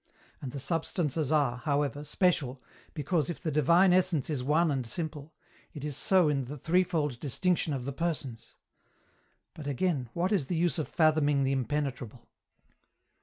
And 0.41 0.51
the 0.51 0.57
Substances 0.59 1.31
are, 1.31 1.57
however, 1.57 2.03
special, 2.03 2.59
because 2.95 3.29
if 3.29 3.39
the 3.39 3.51
divine 3.51 3.93
Essence 3.93 4.31
is 4.31 4.43
one 4.43 4.71
and 4.71 4.83
simple, 4.87 5.31
it 5.75 5.85
is 5.85 5.95
so 5.95 6.27
in 6.27 6.45
the 6.45 6.57
threefold 6.57 7.19
distinction 7.19 7.71
of 7.71 7.85
the 7.85 7.93
Persons; 7.93 8.55
but, 9.53 9.67
again, 9.67 10.09
what 10.15 10.31
is 10.31 10.47
the 10.47 10.55
use 10.55 10.79
of 10.79 10.87
fathoming 10.87 11.43
the 11.43 11.51
Impenetrable 11.51 12.27